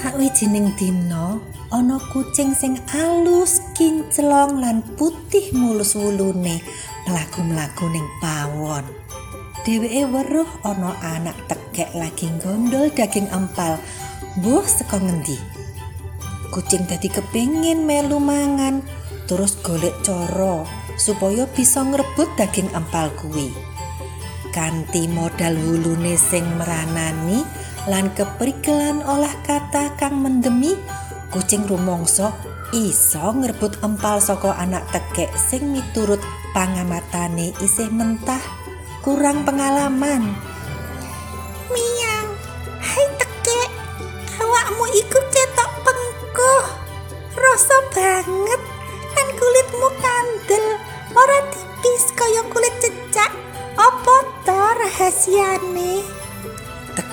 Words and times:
Sawijining 0.00 0.72
dina 0.80 1.36
ana 1.68 2.00
kucing 2.08 2.56
sing 2.56 2.80
alus, 2.88 3.60
kinclong 3.76 4.56
lan 4.56 4.80
putih 4.96 5.52
mulus 5.52 5.92
wulune 5.92 6.64
mlaku-mlaku 7.04 7.84
ning 7.92 8.08
pawon. 8.16 8.80
Dheweke 9.60 10.08
weruh 10.08 10.48
ana 10.64 10.96
anak 11.04 11.36
tekek 11.52 11.92
lagi 11.92 12.32
gondol 12.40 12.88
daging 12.88 13.28
empal. 13.28 13.76
Mbuh 14.40 14.64
saka 14.64 14.96
ngendi? 14.96 15.36
Kucing 16.48 16.88
dadi 16.88 17.12
kepingin 17.12 17.84
melu 17.84 18.16
mangan, 18.16 18.80
terus 19.28 19.60
golek 19.60 19.92
cara 20.00 20.64
supaya 20.96 21.44
bisa 21.44 21.84
ngrebut 21.84 22.40
daging 22.40 22.72
empal 22.72 23.12
kuwi. 23.20 23.52
Kanti 24.48 25.12
modal 25.12 25.60
wulune 25.60 26.16
sing 26.16 26.48
meranani, 26.56 27.44
lan 27.90 28.14
keprigelan 28.14 29.02
olah 29.02 29.34
kata 29.42 29.98
kang 29.98 30.22
mendemi 30.22 30.78
kucing 31.34 31.66
rumangsa 31.66 32.30
iso 32.70 33.34
ngrebut 33.34 33.82
empal 33.82 34.22
saka 34.22 34.54
anak 34.54 34.86
tekek 34.94 35.26
sing 35.34 35.74
miturut 35.74 36.22
pangamatane 36.54 37.50
isih 37.58 37.90
mentah 37.90 38.38
kurang 39.02 39.42
pengalaman. 39.42 40.22
Miang 41.66 42.28
hai 42.78 43.06
tekek 43.18 43.70
awakmu 44.38 44.86
iku 44.94 45.18
ketok 45.34 45.70
pengkoh 45.82 46.66
rasa 47.34 47.76
banget 47.90 48.62
lan 49.18 49.28
kulitmu 49.34 49.88
kandel 49.98 50.66
ora 51.18 51.38
tipis 51.50 52.06
kaya 52.14 52.46
kulit 52.54 52.74
cecak 52.78 53.34
apa 53.74 54.16
to 54.46 54.62
rahasiane 54.78 56.20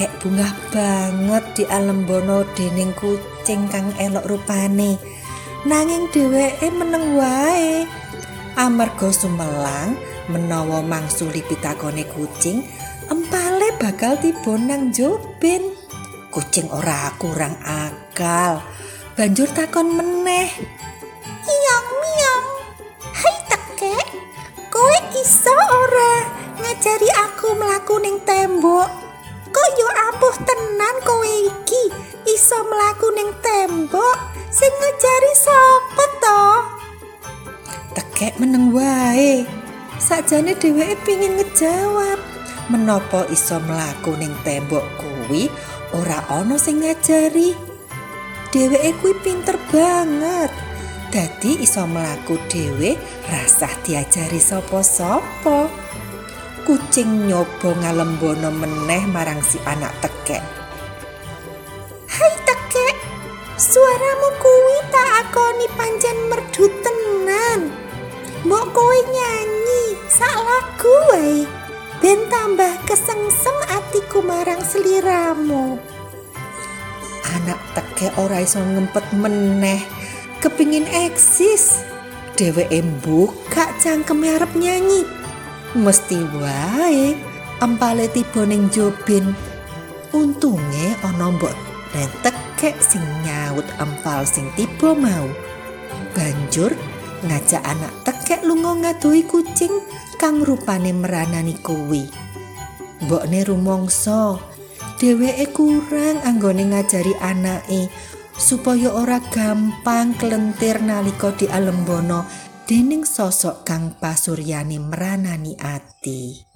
tekek 0.00 0.16
bungah 0.24 0.52
banget 0.72 1.44
di 1.60 1.64
alam 1.68 2.08
bono 2.08 2.40
dening 2.56 2.88
kucing 2.96 3.68
kang 3.68 3.92
elok 4.00 4.32
rupane. 4.32 4.96
Nanging 5.68 6.08
dheweke 6.08 6.72
meneng 6.72 7.20
wae. 7.20 7.84
Amarga 8.56 9.12
sumelang 9.12 10.00
menawa 10.32 10.80
mangsuli 10.80 11.44
pitakone 11.44 12.08
kucing 12.16 12.64
empale 13.12 13.76
bakal 13.76 14.16
tiba 14.16 14.56
nang 14.56 14.88
joben 14.88 15.68
kucing 16.32 16.72
ora 16.72 17.12
kurang 17.20 17.60
akal. 17.60 18.64
Banjur 19.20 19.52
takon 19.52 20.00
meneh. 20.00 20.48
Iyong 21.44 21.88
miong 22.00 22.46
hai 23.20 23.36
tekek 23.52 24.06
kowe 24.72 24.98
iso 25.12 25.52
ora 25.52 26.24
ngajari 26.56 27.08
aku 27.20 27.52
mlaku 27.52 28.00
ning 28.00 28.16
tembok 28.24 29.09
iso 32.50 32.66
mlaku 32.66 33.14
ning 33.14 33.30
tembok 33.46 34.18
sing 34.50 34.74
ngejari 34.74 35.32
sapa 35.38 36.04
to? 36.18 36.42
Tekek 37.94 38.42
meneng 38.42 38.74
wae. 38.74 39.46
Sakjane 40.02 40.58
dheweke 40.58 40.98
pingin 41.06 41.38
ngejawab 41.38 42.18
menapa 42.66 43.22
iso 43.30 43.62
mlaku 43.62 44.18
ning 44.18 44.34
tembok 44.42 44.82
kuwi? 44.98 45.46
Ora 45.94 46.26
ana 46.26 46.58
sing 46.58 46.82
ngajari 46.82 47.54
dheweke 48.50 48.98
kuwi 48.98 49.14
pinter 49.22 49.54
banget. 49.70 50.50
Dadi 51.14 51.62
iso 51.62 51.86
mlaku 51.86 52.34
dhewe 52.50 52.98
rasah 53.30 53.78
diajari 53.86 54.42
sapa-sapa. 54.42 55.70
Kucing 56.66 57.30
nyoba 57.30 57.78
ngalembono 57.78 58.50
meneh 58.50 59.06
marang 59.06 59.38
si 59.38 59.62
anak 59.62 59.94
tekek. 60.02 60.59
Suaramu 63.60 64.28
kuwi 64.40 64.76
tak 64.88 65.08
akoni 65.20 65.66
pancen 65.76 66.18
merdu 66.32 66.64
tenan. 66.80 67.60
Mbok 68.48 68.64
kowe 68.72 68.98
nyanyi 69.12 70.00
sak 70.08 70.36
lagu 70.40 70.94
wae. 71.12 71.44
Ben 72.00 72.24
tambah 72.32 72.80
kesengsem 72.88 73.56
atiku 73.68 74.24
marang 74.24 74.64
seliramu. 74.64 75.76
Anak 77.36 77.60
tekek 77.76 78.16
ora 78.16 78.40
iso 78.40 78.64
ngempet 78.64 79.12
meneh, 79.12 79.84
kepingin 80.40 80.88
eksis. 80.88 81.84
Dheweke 82.40 82.80
buka 83.04 83.68
cangkeme 83.76 84.40
arep 84.40 84.56
nyanyi. 84.56 85.20
mesti 85.70 86.18
wae 86.34 87.14
empale 87.62 88.10
tiba 88.10 88.42
ning 88.42 88.66
jobin 88.74 89.30
untunge 90.10 90.98
ana 91.06 91.30
mbok 91.30 91.69
rentekek 91.94 92.76
sing 92.78 93.02
nyaut 93.26 93.66
empal 93.82 94.22
sing 94.26 94.46
tiba 94.54 94.94
mau 94.94 95.26
banjur 96.14 96.74
ngajak 97.26 97.62
anak 97.66 97.92
tekek 98.06 98.40
lunga 98.46 98.74
ngadohi 98.78 99.26
kucing 99.26 99.72
kang 100.16 100.40
rupane 100.40 100.92
meranani 100.92 101.56
kuwi 101.60 102.08
mbokne 103.04 103.40
rumangsa 103.44 104.38
dheweke 105.00 105.52
kurang 105.56 106.20
anggone 106.24 106.68
ngajari 106.72 107.16
anake 107.20 107.88
supaya 108.40 108.88
ora 108.92 109.20
gampang 109.20 110.16
kelentir 110.16 110.80
nalika 110.80 111.32
di 111.36 111.44
alembono 111.44 112.24
dening 112.64 113.04
sosok 113.04 113.68
kang 113.68 113.98
pasuryane 114.00 114.80
meranani 114.80 115.58
ati. 115.60 116.49